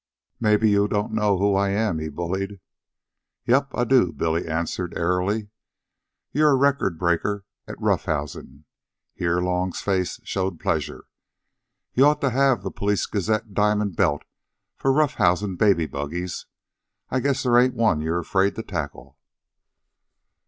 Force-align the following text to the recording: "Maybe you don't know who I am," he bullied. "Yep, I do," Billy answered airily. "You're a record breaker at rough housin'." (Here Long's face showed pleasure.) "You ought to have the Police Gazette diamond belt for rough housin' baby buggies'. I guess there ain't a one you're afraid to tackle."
"Maybe 0.39 0.67
you 0.67 0.87
don't 0.87 1.11
know 1.13 1.37
who 1.37 1.53
I 1.53 1.69
am," 1.69 1.99
he 1.99 2.09
bullied. 2.09 2.59
"Yep, 3.45 3.69
I 3.75 3.83
do," 3.83 4.11
Billy 4.11 4.47
answered 4.47 4.97
airily. 4.97 5.51
"You're 6.31 6.53
a 6.53 6.55
record 6.55 6.97
breaker 6.97 7.45
at 7.67 7.79
rough 7.79 8.05
housin'." 8.05 8.65
(Here 9.13 9.39
Long's 9.41 9.81
face 9.81 10.19
showed 10.23 10.59
pleasure.) 10.59 11.03
"You 11.93 12.05
ought 12.07 12.21
to 12.21 12.31
have 12.31 12.63
the 12.63 12.71
Police 12.71 13.05
Gazette 13.05 13.53
diamond 13.53 13.95
belt 13.95 14.23
for 14.75 14.91
rough 14.91 15.13
housin' 15.21 15.55
baby 15.55 15.85
buggies'. 15.85 16.47
I 17.11 17.19
guess 17.19 17.43
there 17.43 17.59
ain't 17.59 17.75
a 17.75 17.77
one 17.77 18.01
you're 18.01 18.17
afraid 18.17 18.55
to 18.55 18.63
tackle." 18.63 19.19